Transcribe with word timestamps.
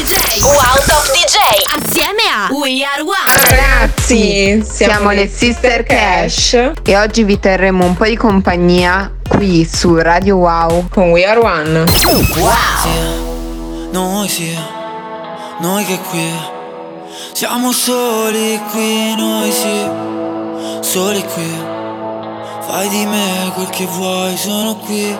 DJ. 0.00 0.40
Wow 0.44 0.82
Top 0.86 1.04
DJ. 1.12 1.36
Assieme 1.76 2.22
a 2.32 2.48
We 2.54 2.82
Are 2.82 3.02
One. 3.02 3.50
Ragazzi, 3.50 4.64
siamo, 4.64 4.92
siamo 4.94 5.10
le 5.10 5.28
Sister 5.28 5.82
Cash. 5.82 6.72
E 6.82 6.96
oggi 6.96 7.22
vi 7.22 7.38
terremo 7.38 7.84
un 7.84 7.94
po' 7.94 8.06
di 8.06 8.16
compagnia 8.16 9.12
qui 9.28 9.68
su 9.70 9.94
Radio 9.96 10.36
Wow 10.36 10.88
con 10.88 11.10
We 11.10 11.26
Are 11.26 11.38
One. 11.38 11.84
Wow. 12.34 13.90
Noi 13.92 14.26
sì, 14.26 14.56
noi 15.58 15.84
che 15.84 15.98
qui 16.08 16.32
siamo 17.34 17.70
soli 17.70 18.58
qui, 18.70 19.14
noi 19.16 19.52
sì, 19.52 19.86
soli 20.80 21.22
qui. 21.24 21.58
Fai 22.66 22.88
di 22.88 23.04
me 23.04 23.50
quel 23.52 23.68
che 23.68 23.84
vuoi, 23.84 24.34
sono 24.38 24.76
qui. 24.76 25.14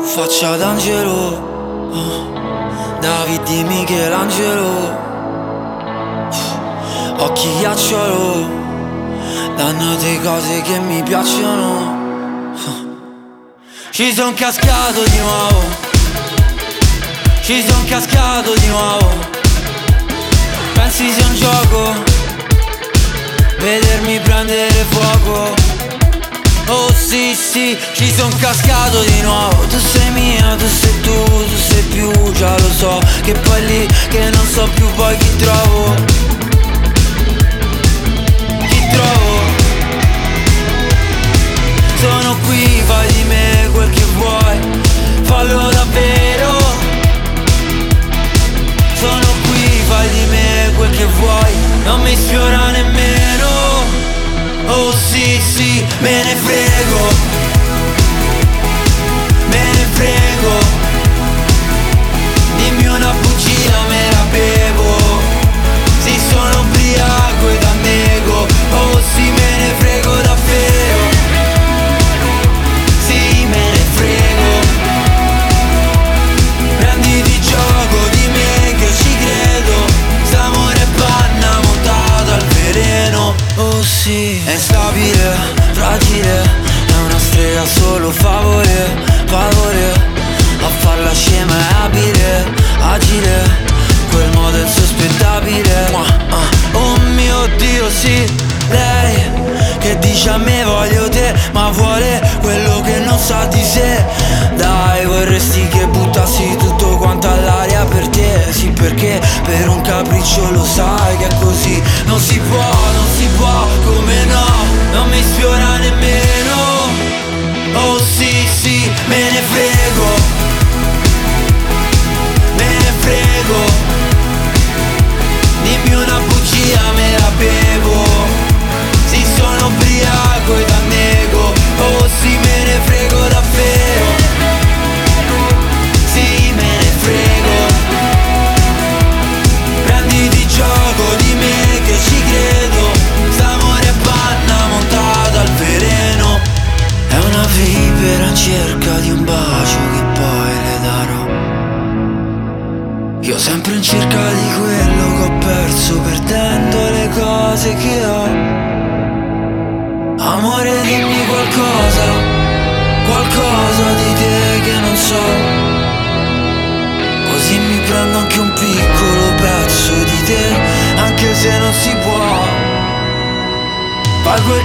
Faccia 0.00 0.56
d'angelo. 0.56 1.54
Oh 1.92 2.45
David 3.00 3.42
di 3.44 3.64
Michelangelo 3.64 5.06
Occhi 7.18 7.48
ghiacciolo. 7.58 8.64
Danno 9.56 9.96
te 9.96 10.20
cose 10.20 10.60
che 10.60 10.78
mi 10.78 11.02
piacciono. 11.02 12.54
Ci 13.90 14.12
son 14.12 14.34
cascato 14.34 15.02
di 15.02 15.18
nuovo. 15.18 15.62
Ci 17.40 17.64
son 17.66 17.84
cascato 17.86 18.54
di 18.54 18.66
nuovo. 18.66 19.10
Pensi 20.74 21.10
sia 21.10 21.26
un 21.26 21.34
gioco? 21.34 21.94
Vedermi 23.58 24.20
prendere 24.20 24.84
fuoco. 24.90 25.75
Oh 26.68 26.92
sì 26.92 27.32
sì, 27.34 27.78
ci 27.92 28.12
son 28.12 28.34
cascato 28.38 29.00
di 29.02 29.20
nuovo. 29.20 29.66
Tu 29.66 29.78
sei 29.78 30.10
mia, 30.10 30.56
tu 30.56 30.66
sei 30.66 31.00
tu, 31.00 31.24
tu 31.24 31.56
sei 31.56 31.82
più 31.82 32.32
Già 32.32 32.58
lo 32.58 32.70
so. 32.70 33.00
Che 33.22 33.32
poi 33.32 33.66
lì, 33.66 33.88
che 34.08 34.30
non 34.30 34.46
so 34.46 34.68
più 34.74 34.86
poi 34.94 35.16
chi 35.16 35.36
trovo. 35.36 35.94
Chi 38.68 38.86
trovo? 38.90 39.40
Sono 42.00 42.36
qui, 42.46 42.82
fai 42.84 43.12
di 43.12 43.22
me 43.22 43.68
quel 43.72 43.90
che 43.90 44.04
vuoi. 44.16 44.58
Fallo 45.22 45.70
davvero. 45.70 46.58
Sono 48.94 49.26
qui, 49.46 49.82
fai 49.86 50.08
di 50.10 50.24
me 50.30 50.72
quel 50.76 50.90
che 50.90 51.04
vuoi. 51.04 51.52
Non 51.84 52.00
mi 52.02 52.14
sfiora 52.16 52.70
nemmeno 52.70 53.15
Oh 54.68 54.92
sì 54.92 55.40
sì, 55.40 55.84
me 56.00 56.22
ne 56.24 56.34
frego. 56.34 57.55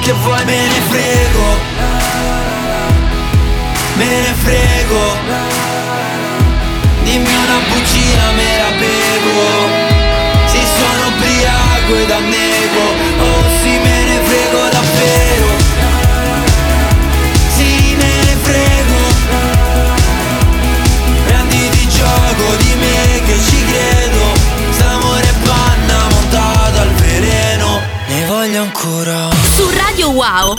give 0.01 0.17
me 0.47 0.60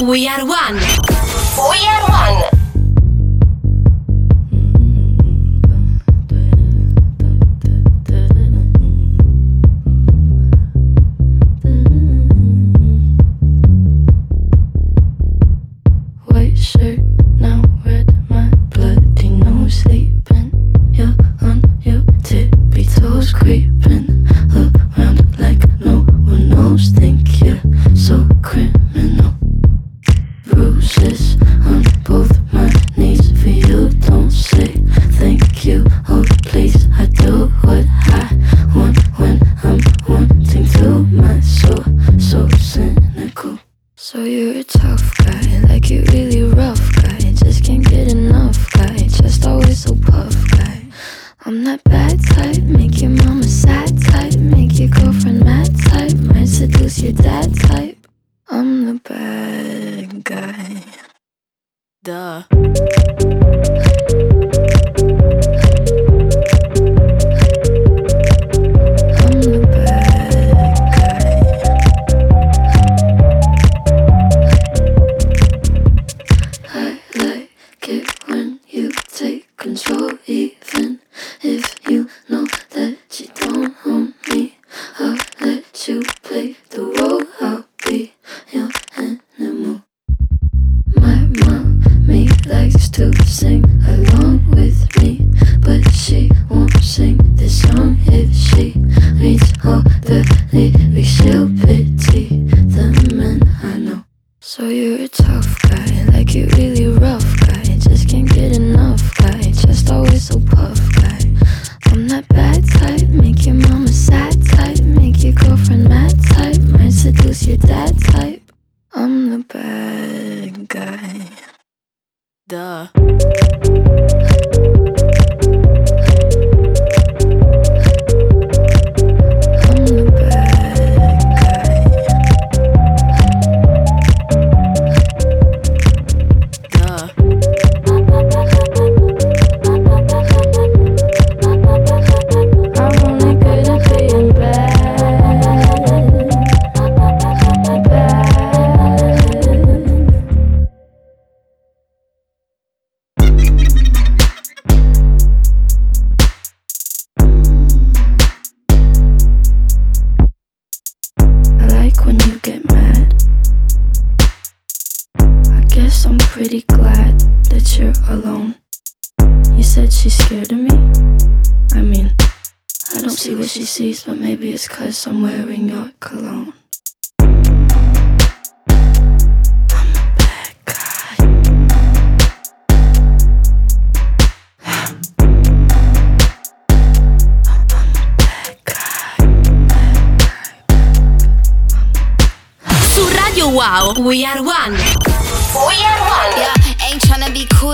We 0.03 0.27
are 0.27 0.45
one. 0.45 1.02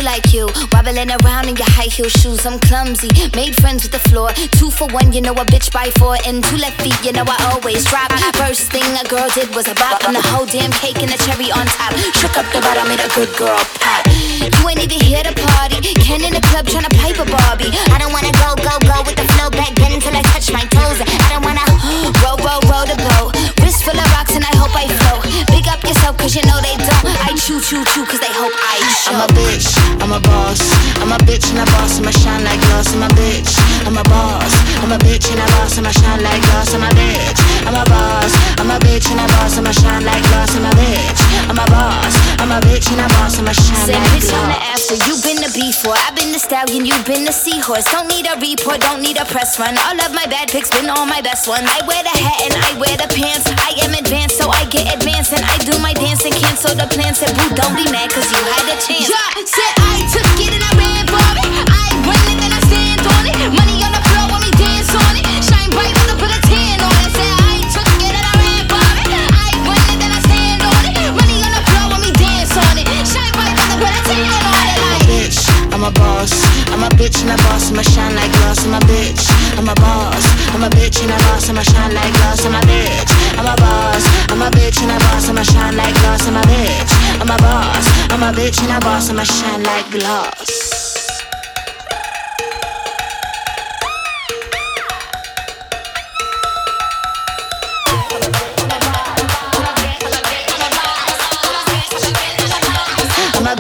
Like 0.02 0.32
you. 0.32 0.46
Wobbling 0.72 1.10
around 1.10 1.48
in 1.48 1.56
your 1.56 1.70
high 1.74 1.90
heel 1.90 2.08
shoes, 2.08 2.44
I'm 2.46 2.58
clumsy. 2.58 3.08
Made 3.34 3.54
friends 3.56 3.82
with 3.82 3.92
the 3.92 4.02
floor. 4.10 4.30
Two 4.58 4.70
for 4.70 4.86
one, 4.88 5.12
you 5.12 5.20
know 5.20 5.32
a 5.32 5.44
bitch 5.44 5.72
by 5.72 5.90
four. 5.98 6.16
And 6.26 6.44
two 6.44 6.56
left 6.56 6.80
feet, 6.82 6.98
you 7.04 7.12
know 7.12 7.24
I 7.26 7.36
always 7.52 7.84
drop. 7.84 8.12
First 8.36 8.70
thing 8.70 8.84
a 8.98 9.04
girl 9.08 9.28
did 9.34 9.54
was 9.54 9.66
a 9.68 9.74
bop. 9.74 10.04
And 10.04 10.14
the 10.14 10.22
whole 10.28 10.46
damn 10.46 10.72
cake 10.72 11.00
and 11.02 11.10
the 11.10 11.18
cherry 11.24 11.50
on 11.50 11.66
top. 11.66 11.94
Shook 12.18 12.36
up 12.36 12.46
the 12.52 12.60
bottom, 12.60 12.86
made 12.88 13.00
a 13.00 13.08
good 13.14 13.30
girl 13.36 13.58
pop. 13.80 14.06
You 14.38 14.62
ain't 14.68 14.82
even 14.82 15.00
here 15.00 15.22
to 15.22 15.34
party. 15.34 15.80
Ken 16.04 16.22
in 16.22 16.34
the 16.34 16.44
club 16.52 16.66
tryna 16.66 16.92
pipe 17.00 17.18
a 17.18 17.26
Barbie. 17.26 17.72
I 17.94 17.98
don't 17.98 18.12
wanna 18.12 18.32
go, 18.38 18.54
go, 18.60 18.74
go 18.84 18.96
with 19.06 19.16
the 19.16 19.26
flow 19.34 19.50
back 19.50 19.74
then 19.76 19.96
until 19.96 20.14
I 20.14 20.22
touch 20.30 20.52
my 20.52 20.64
toes. 20.68 21.00
I 21.00 21.26
don't 21.32 21.44
wanna 21.44 21.64
roll, 22.22 22.38
roll, 22.44 22.62
roll 22.70 22.86
the 22.86 22.98
boat. 22.98 23.34
Wrist 23.60 23.84
full 23.84 23.96
of 23.96 24.08
rocks 24.14 24.36
and 24.36 24.44
I 24.44 24.52
hope 24.56 24.74
I 24.76 24.86
float. 24.86 25.47
Up 25.78 25.86
yourself 25.86 26.16
cause 26.18 26.34
you 26.34 26.42
know 26.42 26.58
they 26.58 26.74
don't. 26.74 27.06
I 27.22 27.30
chew, 27.38 27.62
chew, 27.62 27.84
chew 27.94 28.02
cause 28.02 28.18
they 28.18 28.34
hope 28.34 28.50
I 28.50 28.82
show. 28.98 29.14
I'm 29.14 29.22
a 29.22 29.28
bitch, 29.30 29.70
I'm 30.02 30.10
a 30.10 30.18
boss. 30.18 30.58
I'm 30.98 31.12
a 31.14 31.18
bitch 31.22 31.54
and 31.54 31.62
a 31.62 31.66
boss, 31.70 32.02
I'ma 32.02 32.10
shine 32.10 32.42
like 32.42 32.58
glass. 32.66 32.90
I'm 32.90 33.06
a 33.06 33.08
bitch, 33.14 33.54
I'm 33.86 33.94
a 33.94 34.02
boss. 34.02 34.52
I'm 34.82 34.90
a 34.90 34.98
bitch 34.98 35.30
and 35.30 35.38
a 35.38 35.46
boss, 35.54 35.78
I'ma 35.78 35.94
shine 35.94 36.22
like 36.26 36.42
glass. 36.50 36.74
I'm 36.74 36.82
a 36.82 36.90
bitch, 36.98 37.38
I'm 37.62 37.78
a 37.78 37.84
boss. 37.86 38.32
I'm 38.58 38.70
a 38.74 38.78
bitch 38.82 39.06
and 39.14 39.22
a 39.22 39.26
boss, 39.38 39.54
I'ma 39.54 39.70
shine 39.70 40.02
like 40.02 40.24
glass. 40.34 40.50
I'm 40.58 40.66
a 40.66 40.72
bitch, 40.74 41.20
I'm 41.46 41.58
a 41.62 41.66
boss. 41.70 42.14
I'm 42.42 42.50
a 42.50 42.58
bitch 42.66 42.90
and 42.90 42.98
a 42.98 43.08
boss, 43.14 43.38
I'ma 43.38 43.54
shine 43.54 43.86
Said 43.86 44.02
like 44.02 44.18
bitch 44.18 44.34
on 44.34 44.50
the 44.50 44.58
after, 44.58 44.98
you 45.06 45.14
been 45.22 45.38
the 45.38 45.52
before. 45.54 45.94
I've 45.94 46.18
been 46.18 46.34
the 46.34 46.42
stallion, 46.42 46.90
you 46.90 46.98
been 47.06 47.22
the 47.22 47.34
seahorse. 47.34 47.86
Don't 47.94 48.10
need 48.10 48.26
a 48.26 48.34
report, 48.34 48.82
don't 48.82 48.98
need 48.98 49.22
a 49.22 49.26
press 49.30 49.62
run. 49.62 49.78
All 49.78 49.94
of 49.94 50.10
my 50.10 50.26
bad 50.26 50.50
pics 50.50 50.74
been 50.74 50.90
all 50.90 51.06
my 51.06 51.22
best 51.22 51.46
ones. 51.46 51.70
I 51.70 51.86
wear 51.86 52.02
the 52.02 52.16
hat 52.18 52.50
and 52.50 52.54
I 52.66 52.70
wear 52.82 52.98
the 52.98 53.06
pants. 53.14 53.46
I 53.46 53.78
am 53.86 53.94
advanced, 53.94 54.42
so 54.42 54.50
I 54.50 54.66
get 54.66 54.90
advanced. 54.90 55.30
And 55.30 55.44
I 55.44 55.67
do 55.68 55.78
my 55.80 55.92
dance 55.92 56.24
and 56.24 56.34
cancel 56.34 56.72
the 56.74 56.88
plans. 56.88 57.18
Said, 57.20 57.36
boo, 57.36 57.52
don't 57.52 57.76
be 57.76 57.84
mad, 57.92 58.08
cause 58.08 58.24
you 58.32 58.40
had 58.40 58.64
a 58.72 58.76
chance. 58.80 59.08
Yeah, 59.12 59.28
said 59.44 59.74
I 59.76 60.00
took 60.08 60.24
it 60.40 60.52
and 60.56 60.64
I 60.64 60.72
ran 60.80 61.04
for 61.12 61.20
it. 61.20 61.48
I 61.68 61.88
run 62.08 62.26
it 62.32 62.40
and 62.40 62.52
I 62.56 62.60
stand 62.64 63.04
on 63.04 63.24
it. 63.28 63.36
Money 63.52 63.76
on 63.84 63.92
the 63.92 64.00
floor 64.08 64.24
when 64.32 64.40
we 64.48 64.52
dance 64.56 64.88
on 64.96 65.12
it. 65.20 65.28
Shine 65.44 65.68
bright 65.76 65.92
with 65.92 66.14
a 66.14 66.16
put 66.16 66.32
a 66.32 66.40
tan 66.48 66.80
on 66.80 66.96
it. 67.04 67.12
Said 67.12 67.36
I 67.52 67.60
took 67.68 67.90
it 68.00 68.14
and 68.16 68.24
I 68.24 68.34
ran 68.40 68.64
for 68.64 68.80
it. 68.80 69.12
I 69.12 69.48
run 69.68 69.88
it 69.92 70.00
and 70.00 70.12
I 70.16 70.20
stand 70.24 70.60
on 70.64 70.82
it. 70.88 70.96
Money 71.12 71.38
on 71.44 71.52
the 71.52 71.62
floor 71.68 71.84
when 71.92 72.00
we 72.00 72.10
dance 72.16 72.54
on 72.56 72.74
it. 72.80 72.88
Shine 73.04 73.32
bright 73.36 73.52
with 73.52 73.74
a 73.74 73.76
put 73.76 73.92
a 73.92 74.00
tan 74.08 74.40
on 74.48 74.64
it. 74.72 74.78
Like, 74.80 75.04
bitch, 75.04 75.38
I'm 75.74 75.84
a 75.84 75.92
boss. 75.92 76.32
I'm 76.72 76.84
a 76.84 76.88
bitch 76.96 77.20
and 77.20 77.32
a 77.34 77.36
boss, 77.44 77.68
I'ma 77.68 77.82
shine 77.82 78.14
like 78.16 78.32
glass. 78.40 78.64
I'm 78.64 78.72
a 78.72 78.80
bitch, 78.88 79.24
I'm 79.58 79.68
a 79.68 79.74
boss. 79.76 80.24
I'm 80.54 80.62
a 80.64 80.70
bitch 80.72 81.02
and 81.02 81.12
a 81.12 81.18
boss, 81.28 81.48
I'ma 81.48 81.60
shine 81.60 81.92
like 81.92 82.12
glass. 82.16 82.44
I'm 82.46 82.56
a 82.56 82.62
bitch, 82.64 83.12
I'm 83.36 83.48
a 83.48 83.56
boss. 83.56 84.27
Bitch 88.32 88.60
and 88.62 88.70
a 88.70 88.80
boss, 88.84 89.08
and 89.10 89.18
I'ma 89.18 89.24
shine 89.24 89.62
like 89.62 89.90
glass. 89.90 90.57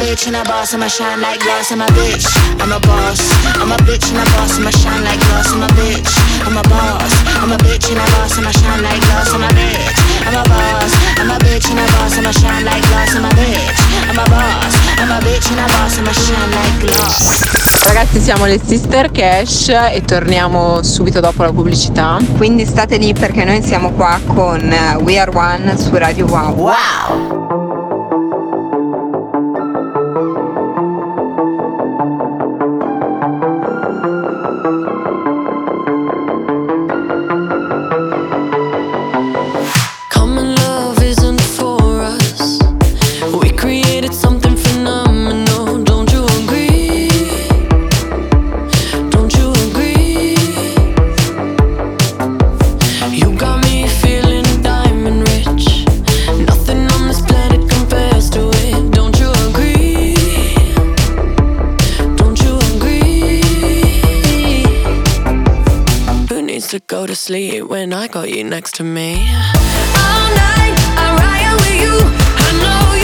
Bitch 0.08 0.26
and 0.26 0.36
a 0.36 0.44
boss, 0.44 0.72
I'ma 0.72 0.88
shine 0.88 1.20
like 1.20 1.40
glass. 1.40 1.70
I'm 1.70 1.82
a 1.82 1.86
bitch, 1.92 2.24
I'm 2.60 2.72
a 2.72 2.80
boss. 2.80 3.20
I'm 3.60 3.72
a 3.72 3.76
bitch 3.84 4.08
and 4.08 4.16
a 4.16 4.24
boss, 4.32 4.56
I'ma 4.56 4.70
shine 4.70 5.04
like 5.04 5.20
glass. 5.20 5.52
I'm 5.52 5.62
a 5.62 5.68
bitch, 5.76 6.12
I'm 6.46 6.56
a 6.56 6.62
boss. 6.62 7.12
I'm 7.36 7.52
a 7.52 7.56
bitch 7.58 7.90
and 7.92 8.00
a 8.00 8.04
boss, 8.16 8.38
I'ma 8.38 8.50
shine 8.52 8.82
like 8.82 9.00
glass. 9.04 9.28
I'm 9.34 9.42
a 9.42 9.48
bitch, 9.52 9.98
I'm 10.24 10.38
a 10.38 10.44
boss. 10.48 10.92
I'm 11.20 11.30
a 11.30 11.36
bitch 11.44 11.68
and 11.70 11.80
a 11.80 11.86
boss, 11.92 12.16
I'ma 12.16 12.32
shine 12.32 12.64
like 12.64 12.86
glass. 12.88 13.14
I'm 13.16 13.24
a 13.24 13.28
bitch, 13.36 13.80
I'm 14.08 14.18
a 14.18 14.24
boss. 14.32 14.74
I'm 14.96 15.10
a 15.10 15.18
bitch 15.20 15.50
and 15.50 15.60
a 15.60 15.66
boss, 15.76 15.98
I'ma 15.98 16.12
shine 16.12 16.50
like 16.56 16.78
glass. 16.80 17.84
Ragazzi 17.84 18.20
siamo 18.20 18.46
le 18.46 18.58
Sister 18.64 19.10
Cash 19.10 19.68
e 19.68 20.02
torniamo 20.06 20.82
subito 20.82 21.20
dopo 21.20 21.42
la 21.42 21.52
pubblicità. 21.52 22.18
Quindi 22.36 22.64
state 22.64 22.96
lì 22.96 23.12
perché 23.12 23.44
noi 23.44 23.62
siamo 23.62 23.90
qua 23.92 24.18
con 24.26 24.72
eh, 24.72 24.96
We 25.00 25.18
Are 25.18 25.30
One 25.34 25.76
su 25.76 25.90
Radio 25.96 26.26
Wow. 26.26 26.66
Common 26.68 27.57
needs 66.58 66.70
to 66.70 66.80
go 66.88 67.06
to 67.06 67.14
sleep 67.14 67.62
when 67.68 67.92
I 67.92 68.08
got 68.08 68.28
you 68.30 68.42
next 68.42 68.74
to 68.78 68.82
me? 68.82 69.12
All 69.14 70.28
night, 70.44 70.74
I 70.98 71.06
ride 71.22 71.54
with 71.54 71.78
you. 71.84 71.96
I 72.44 72.50
know 72.62 72.97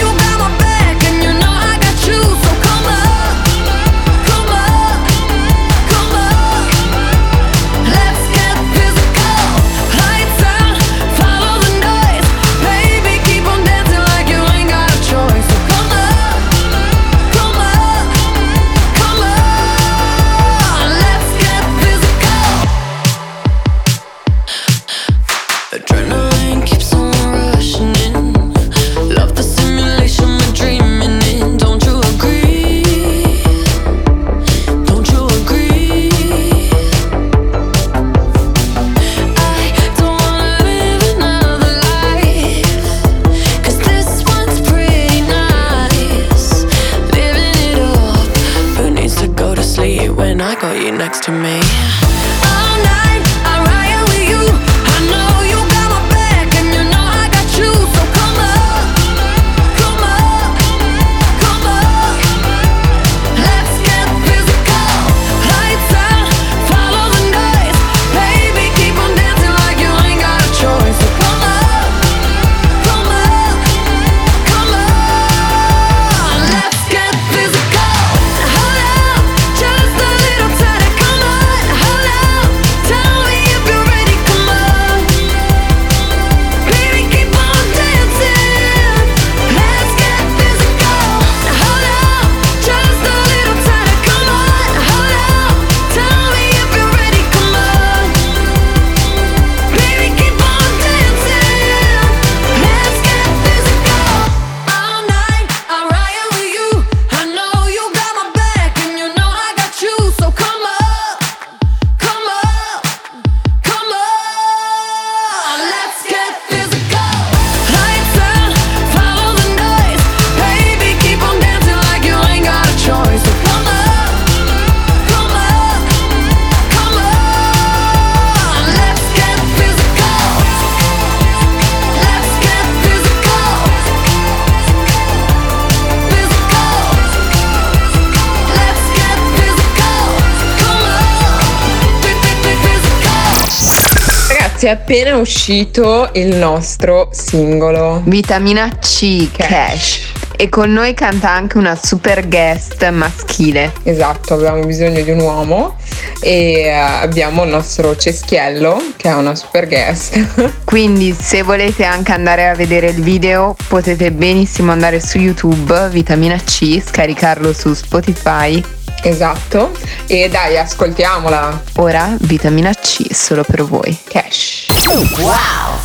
appena 144.85 145.17
uscito 145.17 146.11
il 146.13 146.35
nostro 146.35 147.09
singolo. 147.11 148.03
Vitamina 148.05 148.69
C 148.77 149.31
Cash. 149.31 150.13
E 150.35 150.47
con 150.47 150.71
noi 150.71 150.93
canta 150.93 151.31
anche 151.31 151.57
una 151.57 151.75
super 151.75 152.27
guest 152.27 152.87
maschile. 152.91 153.73
Esatto, 153.81 154.35
abbiamo 154.35 154.63
bisogno 154.63 155.01
di 155.01 155.09
un 155.09 155.21
uomo 155.21 155.77
e 156.21 156.65
eh, 156.65 156.69
abbiamo 156.69 157.45
il 157.45 157.49
nostro 157.49 157.95
Ceschiello 157.95 158.79
che 158.95 159.09
è 159.09 159.15
una 159.15 159.33
super 159.33 159.67
guest. 159.67 160.23
Quindi 160.63 161.15
se 161.19 161.41
volete 161.41 161.83
anche 161.83 162.11
andare 162.11 162.47
a 162.47 162.53
vedere 162.53 162.89
il 162.89 163.01
video 163.01 163.55
potete 163.67 164.11
benissimo 164.11 164.71
andare 164.71 164.99
su 164.99 165.17
YouTube, 165.17 165.89
Vitamina 165.89 166.37
C, 166.37 166.79
scaricarlo 166.79 167.53
su 167.53 167.73
Spotify. 167.73 168.63
Esatto. 169.09 169.71
E 170.07 170.29
dai, 170.29 170.57
ascoltiamola. 170.57 171.63
Ora 171.77 172.15
Vitamina 172.19 172.73
C 172.73 173.13
solo 173.13 173.43
per 173.43 173.63
voi. 173.63 173.97
Cash. 174.03 174.71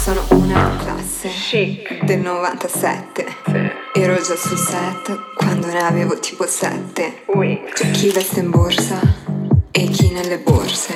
Sono 0.03 0.25
una 0.31 0.77
classe. 0.79 0.99
Del 2.03 2.21
97 2.21 3.27
Ero 3.93 4.15
già 4.15 4.37
sul 4.37 4.57
set 4.57 5.35
quando 5.35 5.67
ne 5.67 5.81
avevo 5.83 6.19
tipo 6.19 6.47
7 6.47 7.25
C'è 7.75 7.91
chi 7.91 8.11
veste 8.11 8.41
in 8.41 8.50
borsa 8.50 8.99
e 9.71 9.89
chi 9.89 10.11
nelle 10.12 10.39
borse. 10.39 10.95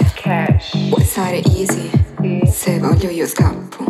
Vuoi 0.88 1.04
stare 1.04 1.43
easy? 1.43 1.90
Se 2.50 2.78
voglio 2.78 3.11
io 3.11 3.26
scappo. 3.26 3.85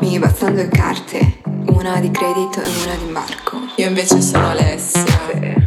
Mi 0.00 0.18
bastano 0.18 0.54
due 0.54 0.68
carte 0.68 1.38
Una 1.66 1.98
di 2.00 2.10
credito 2.10 2.60
e 2.60 2.68
una 2.84 2.94
di 2.96 3.06
imbarco. 3.06 3.56
Io 3.76 3.86
invece 3.86 4.20
sono 4.20 4.50
Alessia 4.50 5.04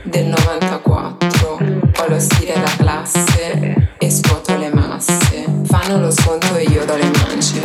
del 0.03 0.25
94 0.25 0.85
Ho 0.89 1.16
lo 2.17 2.23
stile 2.23 2.53
da 2.53 2.71
classe 2.77 3.91
e 3.99 4.09
scuoto 4.09 4.57
le 4.57 4.73
masse. 4.73 5.45
Fanno 5.65 5.99
lo 5.99 6.09
sconto 6.09 6.55
e 6.55 6.63
io 6.63 6.83
do 6.83 6.95
le 6.95 7.11
mance. 7.11 7.61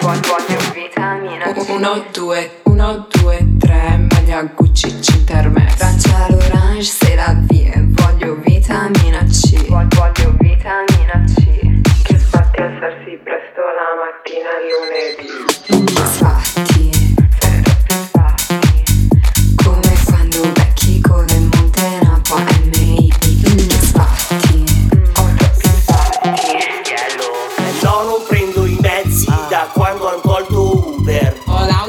Voglio 0.00 0.58
vitamina. 0.74 1.54
Uno, 1.68 2.04
due, 2.12 2.60
uno, 2.64 3.06
due, 3.10 3.38
tre 3.58 4.06
Maglia 4.10 4.42
Gucci 4.54 5.00
Cintermess 5.00 5.76
Francia 5.76 6.26
l'orange 6.28 6.82
se 6.82 7.14
la 7.14 7.34
vie 7.48 7.72
Voglio 7.88 8.36
vitamina 8.44 9.24
C. 9.24 9.66
Voglio 9.66 10.36
vitamina 10.38 11.24
C. 11.34 12.02
Che 12.02 12.18
fatti 12.18 12.60
alzarsi 12.60 13.18
presto 13.24 13.62
la 13.78 13.96
mattina 13.96 14.50
lunedì? 14.68 16.04
Sfatti 16.04 17.25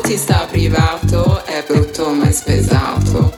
Ho 0.07 0.09
l'autista 0.09 0.47
privato, 0.49 1.43
è 1.43 1.65
brutto 1.67 2.09
ma 2.11 2.29
è 2.29 2.31
spesato. 2.31 3.33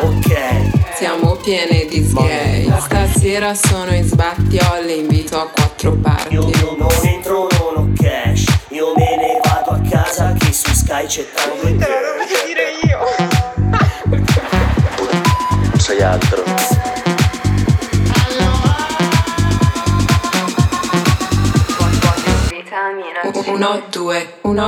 Ok. 0.00 0.96
Siamo 0.96 1.36
piene 1.36 1.84
di 1.84 2.02
sgay. 2.02 2.72
Stasera 2.80 3.54
sono 3.54 3.94
in 3.94 4.04
sbatti, 4.04 4.56
ho 4.56 4.90
invito 4.90 5.38
a 5.38 5.46
quattro 5.46 5.92
parti 5.92 6.38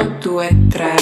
2, 0.00 0.70
3. 0.70 0.99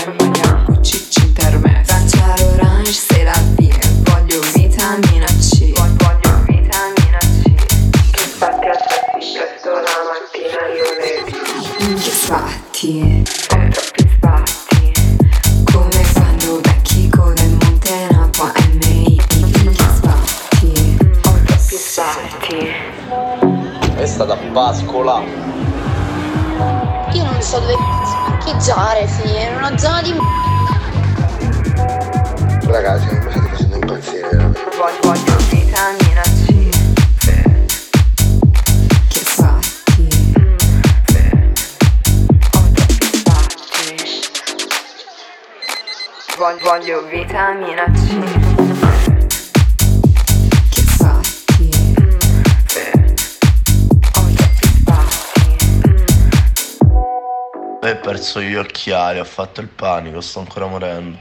Perso 58.29 58.43
gli 58.43 58.55
occhiali, 58.55 59.19
ho 59.19 59.25
fatto 59.25 59.63
il 59.63 59.69
panico, 59.69 60.21
sto 60.21 60.41
ancora 60.41 60.67
morendo. 60.67 61.17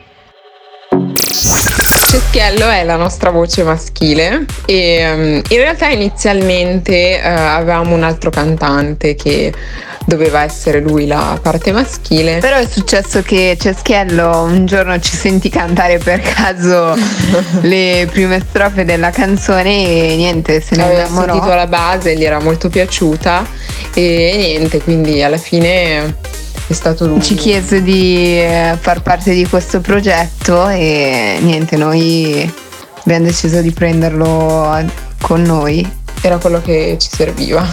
Ceschiello 2.09 2.69
è 2.69 2.83
la 2.83 2.95
nostra 2.95 3.29
voce 3.29 3.63
maschile 3.63 4.45
e 4.65 5.11
um, 5.11 5.41
in 5.49 5.57
realtà 5.57 5.87
inizialmente 5.87 7.19
uh, 7.21 7.27
avevamo 7.27 7.95
un 7.95 8.03
altro 8.03 8.29
cantante 8.29 9.15
che 9.15 9.53
doveva 10.05 10.43
essere 10.43 10.79
lui 10.79 11.05
la 11.05 11.37
parte 11.41 11.71
maschile. 11.71 12.39
Però 12.39 12.57
è 12.57 12.65
successo 12.65 13.21
che 13.21 13.57
Ceschiello 13.59 14.43
un 14.43 14.65
giorno 14.65 14.99
ci 14.99 15.15
sentì 15.15 15.49
cantare 15.49 15.97
per 15.99 16.21
caso 16.21 16.95
le 17.61 18.07
prime 18.11 18.41
strofe 18.49 18.83
della 18.85 19.11
canzone 19.11 20.11
e 20.11 20.15
niente, 20.15 20.61
se 20.61 20.75
ne 20.75 20.83
aveva 20.83 21.05
innamorò. 21.05 21.33
sentito 21.33 21.55
la 21.55 21.67
base, 21.67 22.17
gli 22.17 22.23
era 22.23 22.39
molto 22.39 22.69
piaciuta 22.69 23.45
e 23.93 24.33
niente, 24.37 24.81
quindi 24.81 25.21
alla 25.23 25.37
fine 25.37 26.15
è 26.67 26.73
stato 26.73 27.07
lui. 27.07 27.21
Ci 27.21 27.35
chiese 27.35 27.81
di 27.81 28.39
eh, 28.39 28.77
far 28.79 29.01
parte 29.01 29.33
di 29.33 29.47
questo 29.47 29.79
progetto 29.79 30.67
e 30.67 31.39
niente, 31.41 31.77
noi 31.77 32.51
abbiamo 32.99 33.25
deciso 33.25 33.61
di 33.61 33.71
prenderlo 33.71 34.85
con 35.21 35.41
noi. 35.41 35.89
Era 36.21 36.37
quello 36.37 36.61
che 36.61 36.97
ci 36.99 37.09
serviva. 37.11 37.65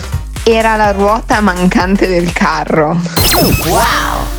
Era 0.44 0.76
la 0.76 0.92
ruota 0.92 1.40
mancante 1.40 2.06
del 2.06 2.32
carro. 2.32 3.00
Wow! 3.66 4.33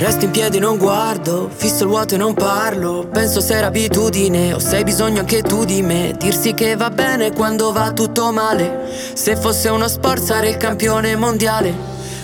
Resto 0.00 0.24
in 0.24 0.30
piedi, 0.30 0.58
non 0.58 0.78
guardo, 0.78 1.50
fisso 1.54 1.82
il 1.82 1.90
vuoto 1.90 2.14
e 2.14 2.16
non 2.16 2.32
parlo. 2.32 3.06
Penso 3.12 3.42
se 3.42 3.54
era 3.54 3.66
abitudine 3.66 4.54
o 4.54 4.58
se 4.58 4.76
hai 4.76 4.82
bisogno 4.82 5.20
anche 5.20 5.42
tu 5.42 5.66
di 5.66 5.82
me. 5.82 6.14
Dirsi 6.18 6.54
che 6.54 6.74
va 6.74 6.88
bene 6.88 7.32
quando 7.32 7.70
va 7.70 7.92
tutto 7.92 8.32
male. 8.32 8.88
Se 9.12 9.36
fosse 9.36 9.68
uno 9.68 9.88
sport 9.88 10.22
sarei 10.22 10.52
il 10.52 10.56
campione 10.56 11.16
mondiale. 11.16 11.74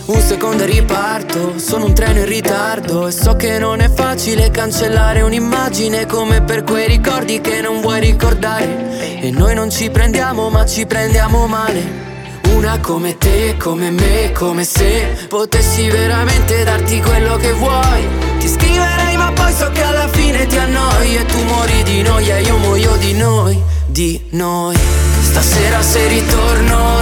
Un 0.07 0.19
secondo 0.21 0.63
e 0.63 0.65
riparto, 0.65 1.59
sono 1.59 1.85
un 1.85 1.93
treno 1.93 2.17
in 2.17 2.25
ritardo 2.25 3.05
e 3.05 3.11
so 3.11 3.35
che 3.35 3.59
non 3.59 3.79
è 3.79 3.91
facile 3.91 4.49
cancellare 4.49 5.21
un'immagine 5.21 6.07
come 6.07 6.41
per 6.41 6.63
quei 6.63 6.87
ricordi 6.87 7.41
che 7.41 7.61
non 7.61 7.81
vuoi 7.81 7.99
ricordare. 7.99 9.19
E 9.21 9.29
noi 9.29 9.53
non 9.53 9.69
ci 9.69 9.91
prendiamo 9.91 10.49
ma 10.49 10.65
ci 10.65 10.87
prendiamo 10.87 11.45
male. 11.45 12.16
Una 12.53 12.79
come 12.79 13.17
te, 13.17 13.55
come 13.57 13.91
me, 13.91 14.31
come 14.33 14.63
se 14.63 15.25
potessi 15.27 15.87
veramente 15.89 16.63
darti 16.63 17.01
quello 17.01 17.35
che 17.37 17.51
vuoi. 17.53 18.07
Ti 18.39 18.47
scriverei 18.47 19.17
ma 19.17 19.31
poi 19.31 19.53
so 19.53 19.69
che 19.71 19.83
alla 19.83 20.07
fine 20.07 20.45
ti 20.45 20.57
annoi 20.57 21.15
e 21.15 21.25
tu 21.25 21.41
muori 21.43 21.83
di 21.83 22.01
noia 22.01 22.37
io 22.39 22.57
muoio 22.57 22.95
di 22.97 23.13
noi, 23.13 23.61
di 23.85 24.21
noi. 24.31 24.77
Stasera 25.21 25.81
se 25.81 26.07
ritorno 26.07 26.96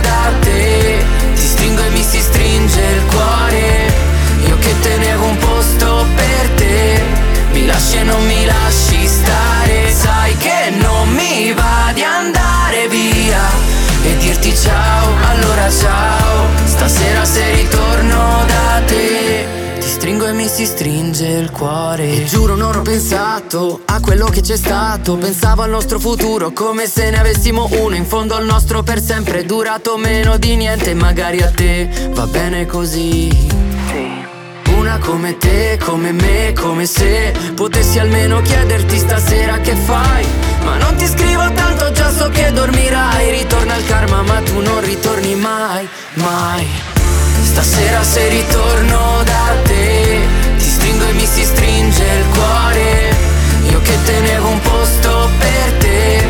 ciao. 15.70 16.48
Stasera 16.66 17.26
se 17.26 17.54
ritorno 17.54 18.44
da 18.48 18.82
te, 18.86 19.46
ti 19.80 19.88
stringo 19.88 20.28
e 20.28 20.34
mi 20.34 20.48
si 20.48 20.66
stringe 20.66 21.28
il 21.28 21.52
cuore. 21.52 22.22
E 22.22 22.26
giuro 22.26 22.56
non 22.56 22.76
ho 22.76 22.82
pensato 22.82 23.82
a 23.86 24.00
quello 24.00 24.26
che 24.26 24.42
c'è 24.42 24.58
stato, 24.58 25.16
pensavo 25.16 25.62
al 25.64 25.70
nostro 25.70 26.00
futuro 26.00 26.52
come 26.52 26.88
se 26.88 27.10
ne 27.10 27.20
avessimo 27.20 27.68
uno. 27.72 27.96
In 27.96 28.06
fondo 28.06 28.36
al 28.36 28.46
nostro 28.46 28.84
per 28.84 29.02
sempre 29.02 29.40
è 29.40 29.44
durato 29.44 29.98
meno 29.98 30.38
di 30.38 30.56
niente, 30.56 30.94
magari 30.94 31.42
a 31.42 31.52
te 31.52 31.90
va 32.12 32.26
bene 32.28 32.66
così. 32.66 33.65
Come 35.00 35.38
te, 35.38 35.78
come 35.82 36.12
me, 36.12 36.54
come 36.54 36.86
se 36.86 37.32
potessi 37.54 38.00
almeno 38.00 38.42
chiederti 38.42 38.98
stasera 38.98 39.60
che 39.60 39.76
fai. 39.76 40.26
Ma 40.64 40.78
non 40.78 40.96
ti 40.96 41.06
scrivo 41.06 41.52
tanto, 41.54 41.92
già 41.92 42.12
so 42.12 42.30
che 42.30 42.52
dormirai. 42.52 43.32
Ritorna 43.32 43.76
il 43.76 43.86
karma, 43.86 44.24
ma 44.24 44.42
tu 44.42 44.60
non 44.60 44.82
ritorni 44.82 45.36
mai, 45.36 45.88
mai. 46.16 46.68
Stasera 47.44 48.04
se 48.04 48.28
ritorno 48.30 49.22
da 49.24 49.54
te, 49.64 50.20
ti 50.58 50.66
stringo 50.66 51.06
e 51.08 51.14
mi 51.14 51.26
si 51.26 51.44
stringe 51.44 52.04
il 52.04 52.26
cuore. 52.34 53.16
Io 53.70 53.82
che 53.82 53.98
tenevo 54.04 54.48
un 54.48 54.60
posto 54.60 55.30
per 55.38 55.72
te, 55.80 56.26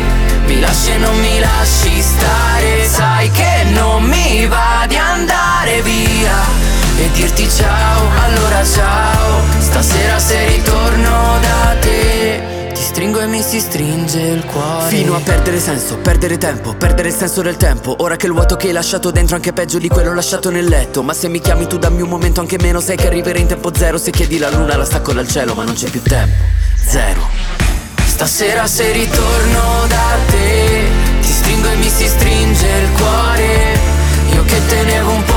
mi 0.46 0.60
lasci 0.60 0.90
e 0.90 0.98
non 0.98 1.18
mi 1.18 1.38
lasci 1.38 2.02
stare. 2.02 2.86
Sai 2.86 3.30
che 3.30 3.64
non 3.72 4.02
mi 4.04 4.46
va 4.46 4.84
di 4.86 4.96
andare 4.96 5.82
via 5.82 6.65
e 7.06 7.10
dirti 7.12 7.48
ciao, 7.48 8.10
allora 8.24 8.64
ciao. 8.64 9.42
Stasera 9.58 10.18
se 10.18 10.46
ritorno 10.46 11.38
da 11.40 11.76
te, 11.80 12.70
ti 12.74 12.82
stringo 12.82 13.20
e 13.20 13.26
mi 13.26 13.42
si 13.42 13.60
stringe 13.60 14.20
il 14.20 14.44
cuore. 14.44 14.88
Fino 14.88 15.14
a 15.14 15.20
perdere 15.20 15.60
senso, 15.60 15.96
perdere 15.98 16.38
tempo, 16.38 16.74
perdere 16.74 17.08
il 17.08 17.14
senso 17.14 17.42
del 17.42 17.56
tempo. 17.56 17.96
Ora 18.00 18.16
che 18.16 18.26
il 18.26 18.32
vuoto 18.32 18.56
che 18.56 18.68
hai 18.68 18.72
lasciato 18.72 19.10
dentro 19.10 19.34
è 19.34 19.38
anche 19.38 19.52
peggio 19.52 19.78
di 19.78 19.88
quello 19.88 20.12
lasciato 20.14 20.50
nel 20.50 20.66
letto. 20.66 21.02
Ma 21.02 21.12
se 21.12 21.28
mi 21.28 21.40
chiami 21.40 21.66
tu 21.66 21.78
dammi 21.78 22.02
un 22.02 22.08
momento 22.08 22.40
anche 22.40 22.58
meno, 22.60 22.80
sai 22.80 22.96
che 22.96 23.06
arriverei 23.06 23.42
in 23.42 23.48
tempo 23.48 23.70
zero. 23.74 23.98
Se 23.98 24.10
chiedi 24.10 24.38
la 24.38 24.50
luna 24.50 24.76
la 24.76 24.84
stacco 24.84 25.12
dal 25.12 25.28
cielo, 25.28 25.54
ma 25.54 25.64
non 25.64 25.74
c'è 25.74 25.88
più 25.88 26.02
tempo. 26.02 26.42
Zero. 26.84 27.28
Stasera 28.04 28.66
se 28.66 28.92
ritorno 28.92 29.86
da 29.88 30.16
te, 30.30 30.84
ti 31.20 31.30
stringo 31.30 31.68
e 31.68 31.76
mi 31.76 31.88
si 31.88 32.06
stringe 32.06 32.66
il 32.66 32.90
cuore. 32.92 33.78
Io 34.32 34.42
che 34.44 34.66
tenevo 34.66 35.10
un 35.10 35.24
te, 35.24 35.35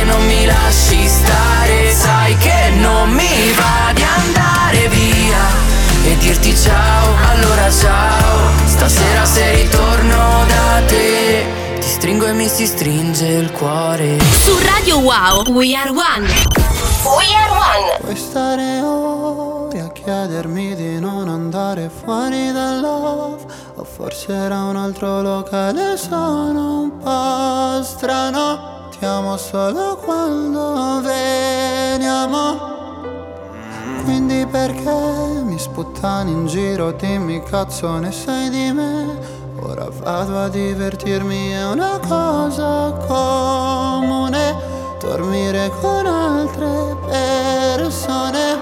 e 0.00 0.04
non 0.04 0.26
mi 0.26 0.46
lasci 0.46 1.06
stare. 1.06 1.92
Sai 1.92 2.36
che 2.36 2.70
non 2.76 3.10
mi 3.10 3.52
va 3.52 3.92
di 3.92 4.02
andare 4.02 4.88
via 4.88 5.68
e 6.04 6.16
dirti 6.18 6.56
ciao, 6.56 7.14
allora 7.30 7.70
ciao. 7.70 8.50
Stasera 8.64 9.24
se 9.24 9.54
ritorno 9.62 10.44
da 10.46 10.82
te, 10.86 11.44
ti 11.80 11.88
stringo 11.88 12.26
e 12.26 12.32
mi 12.32 12.48
si 12.48 12.66
stringe 12.66 13.26
il 13.26 13.50
cuore. 13.52 14.18
Su 14.20 14.56
Radio 14.64 14.98
Wow, 14.98 15.50
We 15.50 15.74
Are 15.74 15.90
One. 15.90 16.26
We 17.04 17.26
Are 17.34 17.50
One. 17.50 17.98
Puoi 18.00 18.16
stare 18.16 18.80
ore 18.80 19.80
a 19.80 19.92
chiedermi 19.92 20.74
di 20.74 20.98
non 20.98 21.28
andare 21.28 21.90
fuori 21.90 22.52
dal 22.52 22.80
love 22.80 23.44
O 23.76 23.84
forse 23.84 24.32
era 24.32 24.64
un 24.64 24.76
altro 24.76 25.22
locale, 25.22 25.96
sono 25.96 26.80
un 26.80 26.98
po' 26.98 27.82
strano 27.82 28.79
Ti 29.00 29.06
amo 29.06 29.38
solo 29.38 29.96
quando 29.96 31.00
veniamo. 31.00 32.38
Quindi 34.04 34.44
perché 34.44 35.40
mi 35.42 35.58
sputtani 35.58 36.30
in 36.30 36.46
giro, 36.46 36.92
dimmi 36.92 37.42
cazzo 37.42 37.96
ne 37.96 38.12
sai 38.12 38.50
di 38.50 38.70
me? 38.72 39.18
Ora 39.60 39.88
vado 39.88 40.40
a 40.40 40.48
divertirmi, 40.50 41.48
è 41.48 41.64
una 41.64 41.98
cosa 42.06 42.92
comune. 43.06 44.54
Dormire 45.00 45.70
con 45.80 46.04
altre 46.04 46.96
persone. 47.06 48.58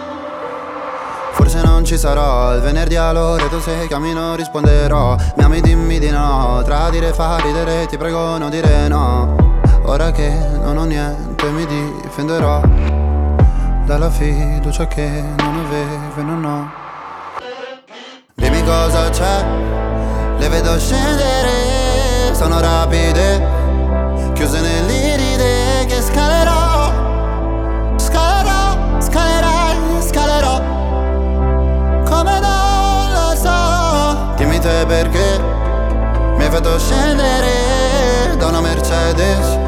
Forse 1.32 1.62
non 1.62 1.84
ci 1.84 1.98
sarò 1.98 2.54
il 2.54 2.60
venerdì 2.60 2.94
a 2.94 3.10
Loreto 3.10 3.60
Se 3.60 3.88
chiami 3.88 4.12
non 4.12 4.36
risponderò. 4.36 5.16
Mi 5.34 5.42
ami 5.42 5.60
dimmi 5.60 5.98
di 5.98 6.10
no 6.10 6.62
Tradire 6.64 7.12
fa 7.12 7.38
ridere 7.38 7.86
ti 7.86 7.96
prego 7.96 8.38
non 8.38 8.50
dire 8.50 8.86
no 8.86 9.47
Ora 9.90 10.10
che 10.10 10.28
non 10.28 10.76
ho 10.76 10.84
niente 10.84 11.46
mi 11.46 11.64
difenderò 11.64 12.60
Dalla 13.86 14.10
fiducia 14.10 14.86
che 14.86 15.08
non 15.38 15.64
avevo 15.64 16.20
e 16.20 16.22
non 16.22 16.44
ho. 16.44 16.70
Dimmi 18.34 18.62
cosa 18.64 19.08
c'è 19.08 19.46
Le 20.36 20.48
vedo 20.50 20.78
scendere 20.78 22.34
Sono 22.34 22.60
rapide 22.60 23.42
Chiuse 24.34 24.60
nell'iride 24.60 25.86
che 25.86 26.02
scalerò. 26.02 27.96
Scalerò, 27.96 29.00
scalerai, 29.00 29.76
scalerò. 30.06 30.60
Come 32.04 32.40
non 32.40 33.10
lo 33.10 33.34
so. 33.34 34.34
Dimmi 34.36 34.58
te 34.58 34.84
perché 34.86 35.40
Mi 36.36 36.44
hai 36.44 36.50
fatto 36.50 36.78
scendere 36.78 38.36
Da 38.36 38.48
una 38.48 38.60
Mercedes 38.60 39.67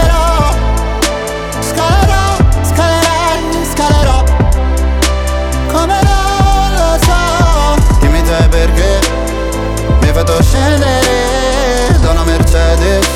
fatto 10.21 10.41
scendere 10.43 11.97
da 11.99 12.11
una 12.11 12.23
Mercedes. 12.23 13.07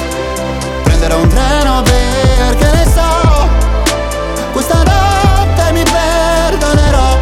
Prenderò 0.83 1.19
un 1.19 1.27
treno 1.27 1.83
perché 1.83 2.71
ne 2.71 2.85
so 2.91 3.47
Questa 4.51 4.81
notte 4.83 5.71
mi 5.71 5.83
perdonerò. 5.83 7.17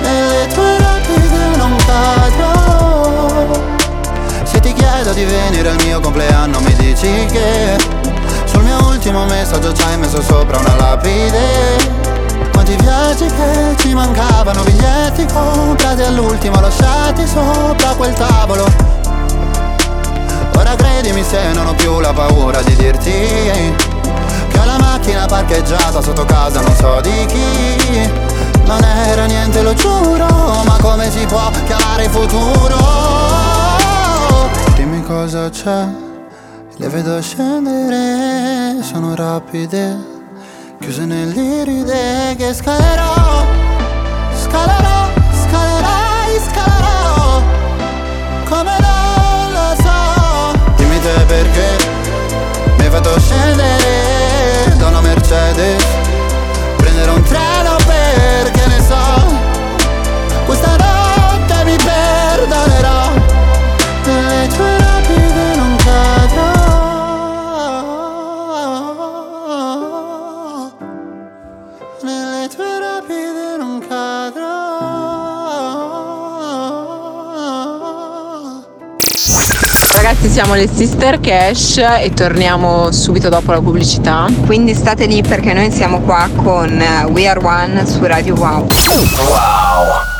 Nelle 0.00 0.46
tue 0.48 0.78
rapide 0.78 1.56
non 1.56 1.76
cadrò 1.86 3.62
Se 4.44 4.58
ti 4.60 4.72
chiedo 4.72 5.12
di 5.12 5.24
venire 5.24 5.68
al 5.68 5.82
mio 5.84 6.00
compleanno 6.00 6.60
mi 6.60 6.74
dici 6.74 7.26
che 7.30 7.76
Sul 8.44 8.62
mio 8.62 8.78
ultimo 8.86 9.24
messaggio 9.26 9.72
ci 9.72 9.82
hai 9.82 9.98
messo 9.98 10.22
sopra 10.22 10.58
una 10.58 10.74
lapide 10.76 12.07
quanti 12.68 12.76
viaggi 12.84 13.26
che 13.26 13.74
ci 13.78 13.94
mancavano 13.94 14.62
Biglietti 14.62 15.26
comprati 15.32 16.02
all'ultimo 16.02 16.60
Lasciati 16.60 17.26
sopra 17.26 17.94
quel 17.96 18.12
tavolo. 18.12 18.64
Ora 20.56 20.74
credimi 20.74 21.22
se 21.22 21.52
non 21.52 21.68
ho 21.68 21.74
più 21.74 22.00
la 22.00 22.12
paura 22.12 22.60
di 22.62 22.74
dirti 22.74 23.10
Che 23.10 24.58
ho 24.58 24.64
la 24.64 24.76
macchina 24.78 25.26
parcheggiata 25.26 26.02
sotto 26.02 26.24
casa 26.24 26.60
non 26.60 26.74
so 26.74 27.00
di 27.00 27.26
chi. 27.26 28.10
Non 28.64 28.82
era 28.84 29.24
niente 29.24 29.62
lo 29.62 29.72
giuro 29.72 30.26
Ma 30.64 30.76
come 30.80 31.10
si 31.10 31.24
può 31.24 31.50
chiamare 31.64 32.04
il 32.04 32.10
futuro? 32.10 32.76
Dimmi 34.74 35.02
cosa 35.04 35.48
c'è 35.48 35.86
Le 36.76 36.88
vedo 36.88 37.20
scendere 37.22 38.82
Sono 38.82 39.14
rapide 39.14 40.17
Chiuse 40.88 41.04
nell'iride 41.04 42.34
che 42.38 42.54
scalerò. 42.54 43.44
Scalerò, 44.42 45.10
scalerai, 45.32 46.40
scalerò. 46.48 47.42
Come 48.48 48.76
non 48.80 49.52
lo 49.52 49.82
so. 49.82 50.58
Dimmi 50.76 50.98
te 51.00 51.24
perché 51.26 51.76
Mi 52.78 52.84
hai 52.84 52.90
fatto 52.90 53.20
scendere 53.20 54.76
da 54.78 54.86
una 54.86 55.02
Mercedes. 55.02 55.84
Prendere 56.76 57.10
un 57.10 57.22
treno 57.22 57.76
perché 57.84 58.57
Ragazzi 80.08 80.30
siamo 80.30 80.54
le 80.54 80.66
Sister 80.66 81.20
Cash 81.20 81.76
e 81.76 82.10
torniamo 82.14 82.90
subito 82.92 83.28
dopo 83.28 83.52
la 83.52 83.60
pubblicità. 83.60 84.26
Quindi 84.46 84.72
state 84.72 85.04
lì 85.04 85.20
perché 85.20 85.52
noi 85.52 85.70
siamo 85.70 86.00
qua 86.00 86.30
con 86.34 86.80
eh, 86.80 87.04
We 87.10 87.28
Are 87.28 87.38
One 87.44 87.84
su 87.84 88.02
Radio 88.06 88.34
Wow. 88.34 88.66
Wow. 89.28 90.17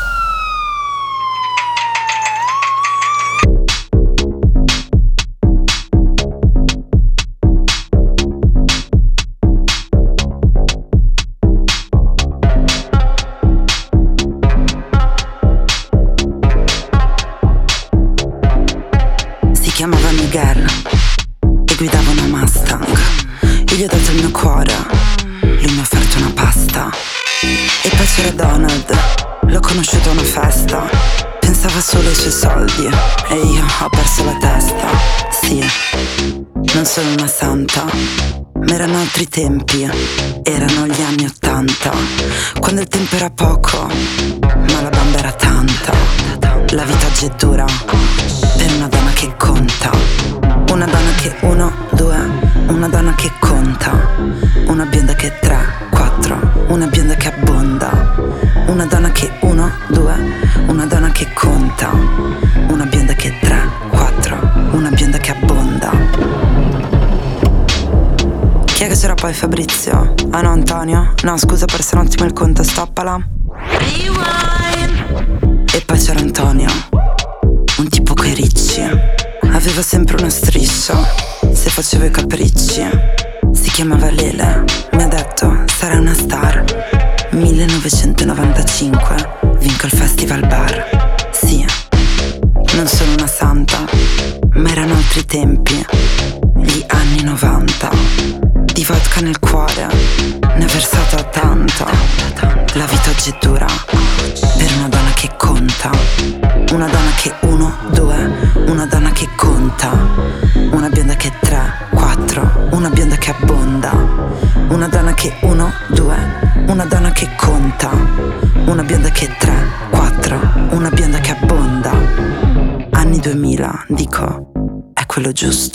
Pensava 31.79 31.97
solo 31.97 32.09
ai 32.09 32.15
suoi 32.15 32.31
soldi 32.31 32.89
e 33.29 33.35
io 33.35 33.63
ho 33.63 33.89
perso 33.89 34.25
la 34.25 34.35
testa. 34.37 34.87
Sì, 35.31 35.63
non 36.73 36.83
sono 36.83 37.13
una 37.13 37.27
santa, 37.27 37.85
ma 38.53 38.73
erano 38.73 38.99
altri 38.99 39.29
tempi, 39.29 39.89
erano 40.43 40.87
gli 40.87 41.01
anni 41.01 41.23
Ottanta. 41.23 41.91
Quando 42.59 42.81
il 42.81 42.87
tempo 42.89 43.15
era 43.15 43.29
poco, 43.29 43.87
ma 43.87 44.81
la 44.81 44.89
bamba 44.89 45.19
era 45.19 45.31
tanta. 45.31 45.93
La 46.71 46.83
vita 46.83 47.07
oggi 47.07 47.25
è 47.27 47.31
dura 47.37 47.65
per 48.57 48.73
una 48.73 48.87
donna 48.87 49.11
che 49.11 49.33
conta. 49.37 49.91
Una 50.73 50.85
donna 50.85 51.11
che 51.21 51.35
uno, 51.41 51.71
due, 51.91 52.17
una 52.67 52.89
donna 52.89 53.15
che 53.15 53.31
conta. 53.39 53.91
Una 54.65 54.83
bionda 54.83 55.13
che 55.13 55.31
tre, 55.39 55.87
quattro, 55.91 56.65
una 56.67 56.87
bionda 56.87 57.15
che 57.15 57.27
abbonda. 57.29 58.17
Una 58.67 58.85
donna 58.85 59.11
che 59.11 59.31
uno, 59.41 59.71
due, 59.87 60.28
che 61.19 61.27
conta. 61.33 61.91
Una 62.69 62.85
bionda 62.85 63.13
che 63.13 63.37
tre, 63.41 63.69
quattro, 63.89 64.39
una 64.71 64.89
bionda 64.89 65.17
che 65.17 65.31
abbonda. 65.31 65.91
Chi 68.63 68.83
è 68.83 68.87
che 68.87 68.95
c'era 68.95 69.15
poi 69.15 69.33
Fabrizio? 69.33 70.13
Ah 70.29 70.39
no 70.39 70.51
Antonio? 70.51 71.13
No 71.23 71.37
scusa 71.37 71.65
ho 71.65 71.67
perso 71.67 71.97
un 71.97 72.05
attimo 72.05 72.25
il 72.25 72.31
conto, 72.31 72.63
stoppala. 72.63 73.19
E 75.73 75.81
poi 75.81 75.99
c'era 75.99 76.19
Antonio, 76.19 76.69
un 77.79 77.89
tipo 77.89 78.13
coi 78.13 78.33
ricci. 78.33 78.81
Aveva 79.51 79.81
sempre 79.81 80.15
uno 80.21 80.29
striscio, 80.29 80.95
se 81.51 81.69
faceva 81.69 82.05
i 82.05 82.11
capricci. 82.11 82.87
Si 83.51 83.69
chiamava 83.71 84.09
Lele, 84.09 84.63
mi 84.93 85.03
ha 85.03 85.07
detto 85.07 85.65
sarai 85.65 85.97
una 85.97 86.13
star. 86.13 86.63
1995, 87.31 89.57
vinco 89.59 89.85
il 89.85 89.91
festival 89.91 90.47
bar. 90.47 90.98
Altri 95.19 95.25
tempi, 95.25 95.85
gli 96.57 96.83
anni 96.87 97.23
90. 97.23 97.89
Di 98.73 98.83
vodka 98.85 99.21
nel 99.21 99.39
cuore, 99.39 99.87
ne 100.55 100.63
ho 100.63 100.67
versata 100.67 101.23
tanta. 101.23 101.85
La 102.73 102.85
vita 102.85 103.09
oggi 103.09 103.31
è 103.31 103.37
dura, 103.41 103.65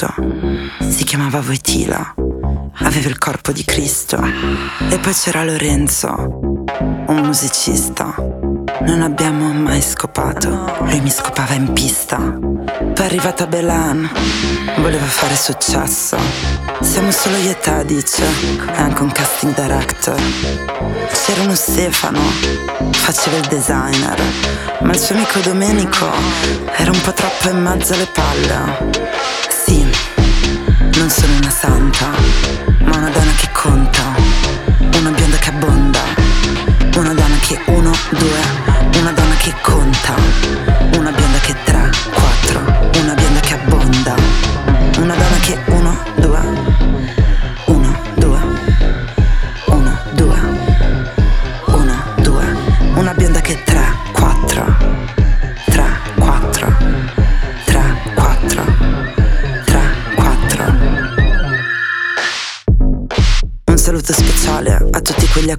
giusto. 0.04 0.14
Si 0.88 1.04
chiamava 1.04 1.40
Voitila, 1.40 2.14
aveva 2.78 3.08
il 3.08 3.18
corpo 3.18 3.52
di 3.52 3.64
Cristo. 3.64 4.22
E 4.90 4.98
poi 4.98 5.12
c'era 5.12 5.44
Lorenzo, 5.44 6.14
un 7.06 7.20
musicista. 7.24 8.14
Non 8.80 9.00
abbiamo 9.00 9.52
mai 9.52 9.80
scopato, 9.80 10.76
lui 10.80 11.00
mi 11.00 11.10
scopava 11.10 11.54
in 11.54 11.72
pista. 11.72 12.16
Poi 12.18 12.94
è 12.94 13.04
arrivata 13.04 13.46
Belan, 13.46 14.10
voleva 14.78 15.06
fare 15.06 15.36
successo. 15.36 16.16
Siamo 16.80 17.10
solo 17.10 17.36
io 17.36 17.50
e 17.50 17.58
te, 17.58 17.84
dice, 17.86 18.24
e 18.24 18.76
anche 18.76 19.02
un 19.02 19.10
casting 19.10 19.54
director. 19.54 20.20
C'era 21.12 21.42
uno 21.42 21.54
Stefano, 21.54 22.20
faceva 22.92 23.36
il 23.36 23.46
designer, 23.46 24.20
ma 24.80 24.92
il 24.92 24.98
suo 24.98 25.14
amico 25.14 25.38
Domenico 25.40 26.06
era 26.76 26.90
un 26.90 27.00
po' 27.00 27.12
troppo 27.12 27.48
in 27.48 27.62
mezzo 27.62 27.94
alle 27.94 28.06
palle. 28.06 28.90
Sì, 29.64 29.86
non 30.96 31.10
sono 31.10 31.36
una 31.36 31.50
santa, 31.50 32.10
ma 32.80 32.96
una 32.96 33.10
donna 33.10 33.32
che 33.36 33.48
conta, 33.52 34.13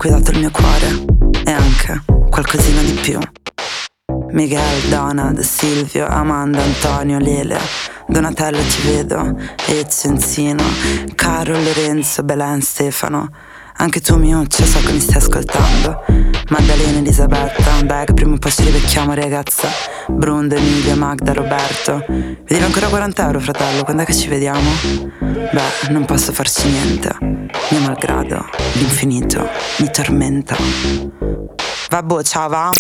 quelli 0.06 0.10
a 0.10 0.10
cui 0.10 0.10
ho 0.10 0.12
dato 0.12 0.32
il 0.32 0.40
mio 0.40 0.52
cuore 0.52 1.06
e 1.46 1.52
anche 1.52 2.04
qualcosina 2.30 2.82
di 2.82 2.94
più. 2.94 3.20
Miguel, 4.32 4.90
Donald, 4.90 5.40
Silvio, 5.40 6.06
Amanda, 6.08 6.62
Antonio, 6.62 7.18
Lele, 7.18 7.58
Donatello 8.08 8.60
ti 8.60 8.88
vedo, 8.88 9.36
Ezio, 9.66 10.12
Enzino, 10.12 10.64
Caro, 11.16 11.54
Lorenzo, 11.54 12.24
Belen, 12.24 12.62
Stefano. 12.62 13.30
Anche 13.78 14.00
tu 14.00 14.18
miuccia 14.18 14.64
so 14.64 14.80
che 14.80 14.94
mi 14.94 15.00
stai 15.00 15.18
ascoltando. 15.18 16.04
Maddalena, 16.50 17.00
Elisabetta, 17.00 17.82
dai 17.84 18.06
che 18.06 18.14
prima 18.14 18.36
o 18.36 18.38
poi 18.38 18.52
ci 18.52 18.64
rivecchiamo 18.64 19.14
ragazza. 19.14 19.68
Brunda, 20.08 20.56
Emilia, 20.56 20.96
Magda, 20.96 21.34
Roberto. 21.34 22.04
Vi 22.08 22.44
devo 22.46 22.66
ancora 22.66 22.88
40 22.88 23.26
euro 23.26 23.40
fratello, 23.40 23.84
quando 23.84 24.04
è 24.04 24.06
che 24.06 24.14
ci 24.14 24.28
vediamo? 24.28 24.70
Beh, 25.20 25.90
non 25.90 26.06
posso 26.06 26.32
farci 26.32 26.70
niente. 26.70 27.16
Mio 27.20 27.82
malgrado, 27.82 28.46
l'infinito 28.74 29.48
mi 29.80 29.90
tormenta 29.92 30.56
Vabbè, 31.90 32.24
ciao 32.24 32.50
va. 32.50 32.72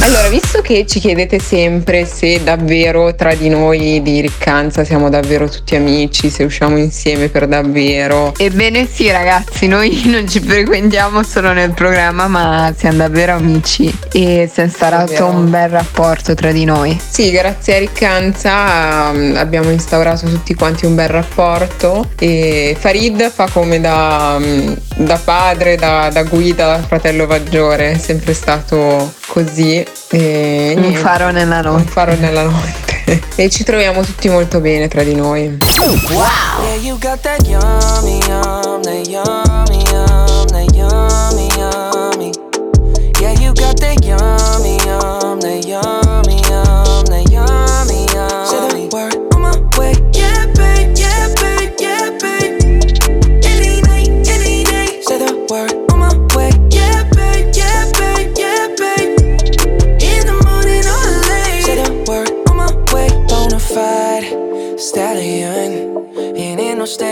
Allora, 0.00 0.28
visto 0.28 0.60
che 0.62 0.86
ci 0.86 1.00
chiedete 1.00 1.40
sempre 1.40 2.06
se 2.06 2.42
davvero 2.42 3.14
tra 3.14 3.34
di 3.34 3.48
noi 3.48 4.00
di 4.00 4.20
Riccanza 4.20 4.84
siamo 4.84 5.10
davvero 5.10 5.48
tutti 5.48 5.74
amici, 5.74 6.30
se 6.30 6.44
usciamo 6.44 6.78
insieme 6.78 7.28
per 7.28 7.46
davvero. 7.48 8.32
Ebbene 8.38 8.86
sì 8.86 9.10
ragazzi, 9.10 9.66
noi 9.66 10.02
non 10.06 10.28
ci 10.28 10.40
frequentiamo 10.40 11.22
solo 11.22 11.52
nel 11.52 11.72
programma, 11.72 12.28
ma 12.28 12.72
siamo 12.76 12.98
davvero 12.98 13.34
amici 13.34 13.92
e 14.12 14.48
si 14.50 14.60
è 14.60 14.64
instaurato 14.64 15.26
un 15.26 15.50
bel 15.50 15.68
rapporto 15.68 16.34
tra 16.34 16.52
di 16.52 16.64
noi. 16.64 16.98
Sì, 17.06 17.30
grazie 17.30 17.76
a 17.76 17.78
Riccanza 17.80 19.10
um, 19.12 19.34
abbiamo 19.36 19.70
instaurato 19.70 20.26
tutti 20.26 20.54
quanti 20.54 20.86
un 20.86 20.94
bel 20.94 21.08
rapporto 21.08 22.10
e 22.18 22.76
Farid 22.78 23.30
fa 23.30 23.48
come 23.50 23.80
da, 23.80 24.38
um, 24.40 24.76
da 24.94 25.20
padre, 25.22 25.76
da, 25.76 26.08
da 26.10 26.22
guida, 26.22 26.76
da 26.76 26.82
fratello 26.82 27.26
maggiore, 27.26 27.98
sempre 27.98 28.27
sempre 28.28 28.34
stato 28.34 29.12
così. 29.28 29.84
E 30.10 30.74
un 30.76 30.94
faro 30.94 31.30
nella 31.30 31.60
notte. 31.60 31.82
Un 31.82 31.86
faro 31.86 32.14
nella 32.14 32.42
notte. 32.42 33.22
e 33.36 33.48
ci 33.48 33.64
troviamo 33.64 34.02
tutti 34.02 34.28
molto 34.28 34.60
bene 34.60 34.88
tra 34.88 35.02
di 35.02 35.14
noi. 35.14 35.56
Wow! 36.10 36.26
Yeah, 36.62 36.74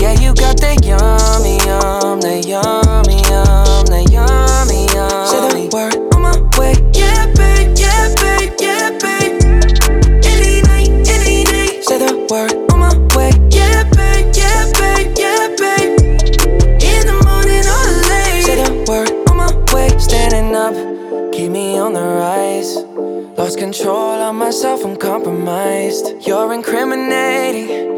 Yeah, 0.00 0.12
you 0.20 0.32
got 0.34 0.56
that 0.60 0.84
yummy, 0.84 1.58
yum, 1.66 2.20
that 2.20 2.46
yummy, 2.46 3.18
yum, 3.26 3.84
that 3.90 4.06
yummy, 4.10 4.86
yummy. 4.94 5.26
Say 5.26 5.40
the 5.42 5.68
word 5.74 5.96
on 6.14 6.22
my 6.22 6.38
way. 6.56 6.74
Yeah, 6.94 7.26
babe, 7.34 7.74
yeah, 7.76 8.14
babe, 8.14 8.54
yeah, 8.62 8.94
babe. 8.94 9.42
Any 10.22 10.62
night, 10.62 10.90
any 11.10 11.42
day. 11.44 11.82
Say 11.82 11.98
the 11.98 12.14
word 12.30 12.54
on 12.70 12.78
my 12.78 12.94
way. 13.18 13.34
Yeah, 13.50 13.82
babe, 13.90 14.30
yeah, 14.38 14.70
babe, 14.78 15.18
yeah, 15.18 15.50
babe. 15.58 15.98
In 16.78 17.02
the 17.10 17.18
morning 17.26 17.66
or 17.66 17.86
late. 18.06 18.46
Say 18.46 18.54
the 18.62 18.70
word 18.86 19.10
on 19.28 19.36
my 19.36 19.50
way. 19.74 19.90
Standing 19.98 20.54
up, 20.54 20.74
keep 21.32 21.50
me 21.50 21.76
on 21.76 21.92
the 21.94 22.06
rise. 22.06 22.76
Lost 23.36 23.58
control 23.58 24.22
of 24.22 24.34
myself, 24.36 24.84
I'm 24.84 24.96
compromised. 24.96 26.24
You're 26.24 26.52
incriminating, 26.52 27.97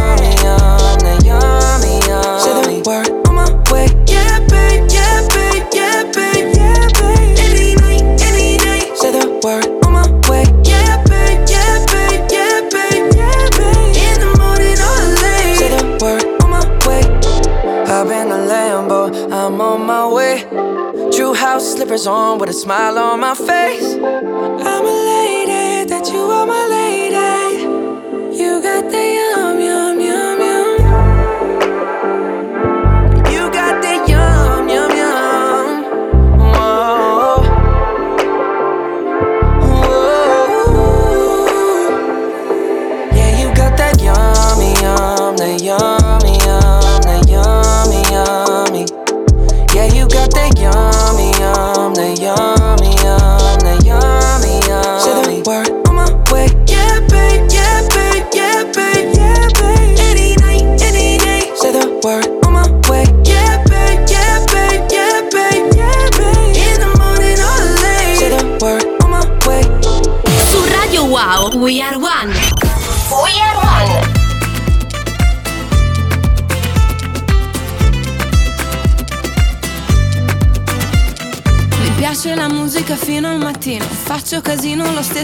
slippers 21.91 22.07
on 22.07 22.37
with 22.39 22.49
a 22.49 22.53
smile 22.53 22.97
on 22.97 23.19
my 23.19 23.35
face. 23.35 23.95
I'm 23.95 24.85
elated 24.85 25.89
that 25.89 26.09
you 26.13 26.21
are 26.21 26.45
my 26.45 26.67
lady. 26.67 26.80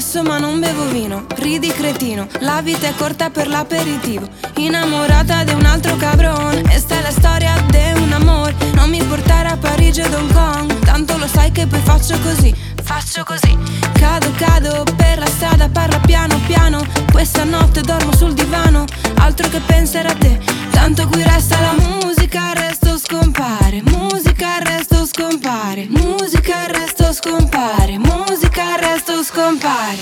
Stesso 0.07 0.23
ma 0.23 0.37
non 0.37 0.61
bevo 0.61 0.85
vino. 0.85 1.25
Ridi 1.35 1.67
cretino, 1.67 2.27
la 2.39 2.61
vita 2.61 2.87
è 2.87 2.95
corta 2.95 3.29
per 3.29 3.47
l'aperitivo. 3.49 4.25
Innamorata 4.55 5.43
di 5.43 5.51
un 5.51 5.65
altro 5.65 5.97
cabrone. 5.97 6.61
E 6.73 6.79
sta 6.79 7.01
la 7.01 7.11
storia 7.11 7.53
di 7.69 7.99
un 8.01 8.13
amore. 8.13 8.55
Non 8.73 8.89
mi 8.89 9.03
portare 9.03 9.49
a 9.49 9.57
Parigi 9.57 9.99
o 9.99 10.07
Hong 10.15 10.31
Kong. 10.31 10.79
Tanto 10.85 11.17
lo 11.17 11.27
sai 11.27 11.51
che 11.51 11.67
poi 11.67 11.81
faccio 11.81 12.17
così. 12.19 12.55
Faccio 12.81 13.25
così. 13.25 13.57
Cado, 13.99 14.31
cado 14.37 14.85
per 14.95 15.19
la 15.19 15.27
strada, 15.27 15.67
parla 15.67 15.99
piano 15.99 16.39
piano. 16.47 16.81
Questa 17.11 17.43
notte 17.43 17.81
dormo 17.81 18.15
sul 18.15 18.33
divano. 18.33 18.85
Altro 19.15 19.49
che 19.49 19.59
pensare 19.59 20.07
a 20.07 20.15
te. 20.15 20.39
Tanto 20.71 21.05
qui 21.09 21.21
resta 21.21 21.59
la 21.59 21.75
musica, 21.83 22.51
il 22.51 22.55
resto 22.55 22.76
scompare, 23.09 23.81
musica 23.83 24.55
al 24.55 24.63
resto 24.63 25.05
scompare, 25.05 25.87
musica 25.87 26.63
al 26.63 26.73
resto 26.73 27.13
scompare, 27.13 27.97
musica 27.97 28.73
al 28.73 28.79
resto 28.79 29.23
scompare. 29.23 29.95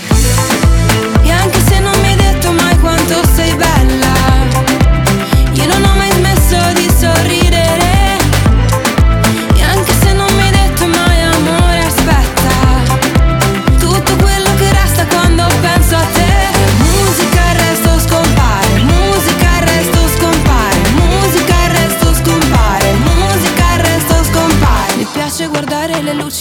Yeah. 1.24 1.45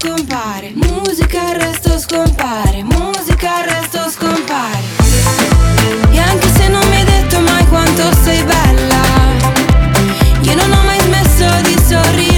scompare. 0.00 0.72
Musica, 0.74 1.52
il 1.52 1.60
resto 1.60 1.98
scompare. 1.98 2.82
Musica, 2.84 3.60
il 3.60 3.70
resto 3.70 4.08
scompare. 4.08 4.80
E 6.10 6.18
anche 6.18 6.48
se 6.54 6.68
non 6.68 6.88
mi 6.88 6.96
hai 6.96 7.04
detto 7.04 7.38
mai 7.40 7.66
quanto 7.66 8.02
sei 8.22 8.42
bella 8.42 9.02
Io 10.42 10.54
non 10.54 10.72
ho 10.72 10.82
mai 10.84 11.00
smesso 11.00 11.60
di 11.62 11.76
sorridere 11.86 12.29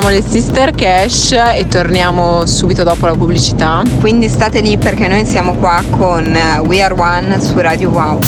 siamo 0.00 0.14
le 0.14 0.22
Sister 0.22 0.70
Cash 0.76 1.32
e 1.32 1.66
torniamo 1.66 2.46
subito 2.46 2.84
dopo 2.84 3.06
la 3.06 3.14
pubblicità. 3.14 3.82
Quindi 3.98 4.28
state 4.28 4.60
lì 4.60 4.78
perché 4.78 5.08
noi 5.08 5.26
siamo 5.26 5.54
qua 5.54 5.82
con 5.90 6.24
eh, 6.24 6.58
We 6.60 6.80
Are 6.80 6.94
One 6.94 7.40
su 7.40 7.58
Radio 7.58 7.90
Wow. 7.90 8.20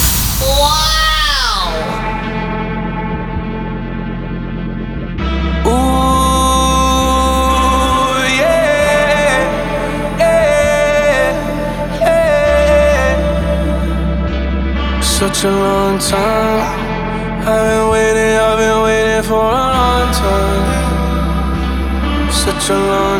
Such 15.00 15.44
a 15.44 15.50
long 15.50 15.98
time. 16.00 16.79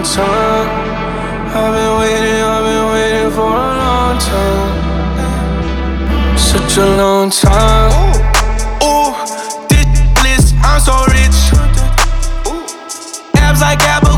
Long 0.00 0.14
time. 0.14 0.68
I've 1.52 1.74
been 1.74 1.92
waiting, 2.00 2.42
I've 2.42 2.64
been 2.64 2.86
waiting 2.92 3.30
for 3.32 3.42
a 3.42 3.74
long 3.84 4.18
time. 4.18 4.72
Such 6.38 6.78
a 6.78 6.86
long 6.96 7.30
time. 7.30 7.92
Ooh, 8.82 9.12
this 9.68 9.86
bliss, 10.16 10.54
I'm 10.62 10.80
so 10.80 10.94
rich. 11.08 11.52
Abs 13.36 13.60
like 13.60 13.82
Abercrombie 13.82 14.09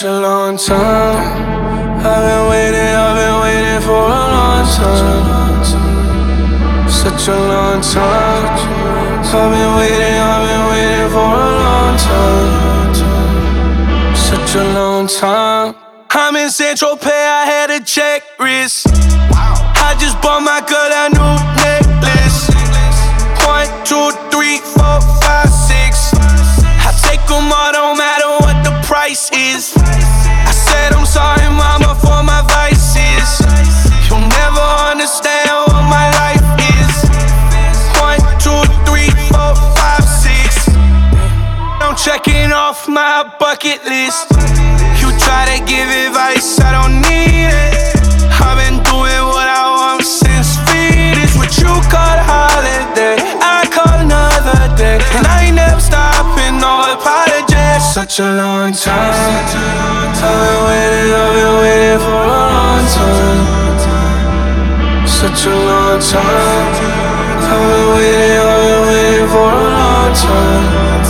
Such 0.00 0.08
a 0.08 0.18
long 0.18 0.56
time. 0.56 2.00
I've 2.00 2.24
been 2.24 2.48
waiting, 2.48 2.80
I've 2.80 3.16
been 3.20 3.36
waiting 3.42 3.82
for 3.84 4.00
a 4.00 4.24
long 4.32 4.64
time. 4.64 5.64
Such 6.88 7.28
a 7.28 7.36
long 7.36 7.82
time. 7.82 8.48
I've 9.28 9.50
been 9.52 9.72
waiting, 9.76 10.16
I've 10.16 10.48
been 10.48 10.64
waiting 10.72 11.10
for 11.12 11.20
a 11.20 11.52
long 11.66 11.96
time. 11.98 12.94
Such 14.16 14.54
a 14.54 14.64
long 14.72 15.06
time. 15.06 15.74
I'm 16.08 16.34
in 16.34 16.48
Central 16.48 16.96
Pay, 16.96 17.10
I 17.10 17.44
had 17.44 17.70
a 17.70 17.84
check 17.84 18.22
wrist. 18.38 18.86
I 18.88 19.94
just 20.00 20.18
bought 20.22 20.40
my 20.40 20.62
girl 20.64 20.92
a 20.96 21.10
new 21.12 21.36
necklace. 21.60 22.48
One, 23.44 23.68
two, 23.84 24.10
three, 24.32 24.64
four, 24.64 24.79
the. 29.14 29.74
I 29.74 30.52
said 30.52 30.92
I'm 30.92 31.04
sorry, 31.04 31.48
mama, 31.50 31.98
for 31.98 32.22
my 32.22 32.42
vices. 32.46 33.42
You'll 34.06 34.20
never 34.20 34.66
understand 34.86 35.50
what 35.66 35.82
my 35.90 36.06
life 36.22 36.46
is. 36.78 36.94
One, 37.98 38.20
two, 38.38 38.62
three, 38.86 39.10
four, 39.26 39.54
five, 39.74 40.04
six. 40.06 40.68
I'm 41.82 41.96
checking 41.96 42.52
off 42.52 42.88
my 42.88 43.34
bucket 43.40 43.84
list. 43.84 44.30
You 45.00 45.10
try 45.18 45.58
to 45.58 45.64
give 45.64 45.88
advice, 45.88 46.60
I 46.60 46.70
don't 46.70 47.02
need 47.02 47.50
it. 47.50 47.69
Such 65.30 65.46
a 65.46 65.54
long 65.54 66.00
time. 66.00 66.74
I've 67.46 67.62
been 67.70 67.86
waiting, 67.94 68.38
I've 68.42 68.62
been 68.66 68.82
waiting 68.88 69.28
for 69.28 69.46
a 69.46 69.70
long 69.78 70.12
time. 70.12 71.04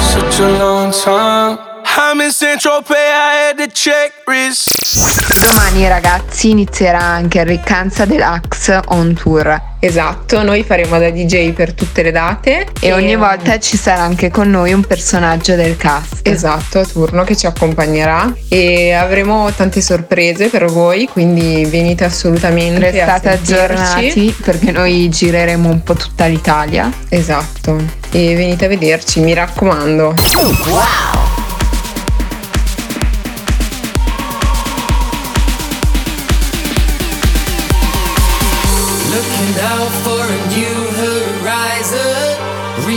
Such 0.00 0.40
a 0.40 0.48
long 0.58 0.90
time. 0.90 1.75
I'm 1.98 2.20
in 2.20 2.30
Central 2.30 2.82
Pay, 2.82 2.94
I 2.94 3.48
had 3.48 3.56
to 3.56 3.68
check 3.72 4.22
wrist. 4.26 5.42
Domani 5.46 5.88
ragazzi 5.88 6.50
inizierà 6.50 7.00
anche 7.00 7.38
il 7.38 7.46
Riccanza 7.46 8.04
Deluxe 8.04 8.82
on 8.88 9.14
tour. 9.14 9.58
Esatto, 9.80 10.42
noi 10.42 10.62
faremo 10.62 10.98
da 10.98 11.08
DJ 11.08 11.52
per 11.52 11.72
tutte 11.72 12.02
le 12.02 12.10
date 12.10 12.66
E 12.80 12.92
ogni 12.92 13.16
volta 13.16 13.58
ci 13.58 13.78
sarà 13.78 14.02
anche 14.02 14.30
con 14.30 14.50
noi 14.50 14.74
un 14.74 14.84
personaggio 14.84 15.54
del 15.54 15.78
cast. 15.78 16.20
Esatto, 16.28 16.80
a 16.80 16.84
turno 16.84 17.24
che 17.24 17.34
ci 17.34 17.46
accompagnerà 17.46 18.30
e 18.50 18.92
avremo 18.92 19.50
tante 19.52 19.80
sorprese 19.80 20.48
per 20.48 20.66
voi, 20.66 21.08
quindi 21.10 21.64
venite 21.64 22.04
assolutamente 22.04 22.90
Restate 22.90 23.30
aggiornati 23.30 24.36
perché 24.44 24.70
noi 24.70 25.08
gireremo 25.08 25.70
un 25.70 25.82
po' 25.82 25.94
tutta 25.94 26.26
l'Italia. 26.26 26.92
Esatto, 27.08 27.82
e 28.10 28.34
venite 28.34 28.66
a 28.66 28.68
vederci, 28.68 29.20
mi 29.20 29.32
raccomando. 29.32 30.14
Looking 30.34 31.25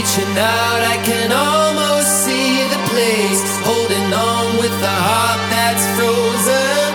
Reaching 0.00 0.32
out, 0.38 0.80
I 0.80 0.96
can 1.04 1.28
almost 1.28 2.24
see 2.24 2.64
the 2.72 2.80
place. 2.88 3.44
Holding 3.68 4.08
on 4.08 4.56
with 4.56 4.72
a 4.72 4.96
heart 4.96 5.42
that's 5.52 5.84
frozen 5.92 6.88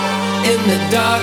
in 0.49 0.57
the 0.65 0.81
dark, 0.89 1.21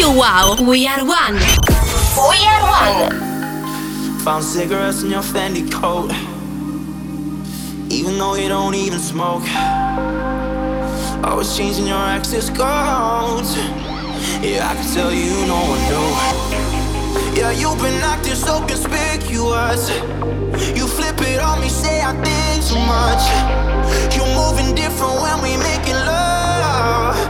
You 0.00 0.10
Wow, 0.16 0.56
We 0.58 0.86
Are 0.86 1.04
One. 1.04 1.34
We 1.34 2.38
Are 2.48 2.64
One. 2.64 4.20
Found 4.20 4.42
cigarettes 4.42 5.02
in 5.02 5.10
your 5.10 5.20
Fendi 5.20 5.70
coat. 5.70 6.10
Even 7.92 8.16
though 8.16 8.34
you 8.34 8.48
don't 8.48 8.74
even 8.74 8.98
smoke. 8.98 9.44
Always 11.22 11.54
changing 11.54 11.86
your 11.86 11.98
access 11.98 12.48
codes. 12.48 13.58
Yeah, 14.40 14.70
I 14.70 14.74
can 14.74 14.90
tell 14.94 15.12
you 15.12 15.34
no 15.46 15.60
one 15.68 15.82
knew. 15.90 17.38
Yeah, 17.38 17.50
you've 17.50 17.76
been 17.76 18.02
acting 18.02 18.36
so 18.36 18.64
conspicuous. 18.66 19.90
You 20.78 20.86
flip 20.86 21.20
it 21.20 21.40
on 21.40 21.60
me, 21.60 21.68
say 21.68 22.00
I 22.00 22.14
think 22.24 22.64
too 22.64 22.80
much. 22.88 23.22
You're 24.16 24.34
moving 24.34 24.74
different 24.74 25.20
when 25.20 25.42
we 25.42 25.58
making 25.58 25.92
love. 25.92 27.29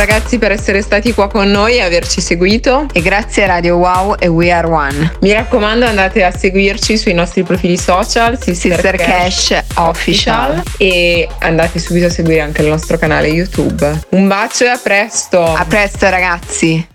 ragazzi 0.00 0.38
per 0.38 0.50
essere 0.50 0.80
stati 0.80 1.12
qua 1.12 1.28
con 1.28 1.50
noi 1.50 1.74
e 1.74 1.82
averci 1.82 2.22
seguito. 2.22 2.86
E 2.94 3.02
grazie 3.02 3.44
Radio 3.46 3.76
Wow 3.76 4.16
e 4.18 4.28
We 4.28 4.50
Are 4.50 4.66
One. 4.66 5.16
Mi 5.20 5.30
raccomando 5.32 5.84
andate 5.84 6.24
a 6.24 6.30
seguirci 6.30 6.96
sui 6.96 7.12
nostri 7.12 7.42
profili 7.42 7.76
social, 7.76 8.40
Sister, 8.40 8.80
Sister 8.80 8.96
Cash, 8.96 9.48
Cash 9.48 9.64
Official, 9.74 10.62
e 10.78 11.28
andate 11.40 11.78
subito 11.78 12.06
a 12.06 12.10
seguire 12.10 12.40
anche 12.40 12.62
il 12.62 12.68
nostro 12.68 12.96
canale 12.96 13.28
YouTube. 13.28 14.00
Un 14.10 14.26
bacio 14.26 14.64
e 14.64 14.68
a 14.68 14.80
presto! 14.82 15.42
A 15.42 15.66
presto 15.68 16.08
ragazzi! 16.08 16.89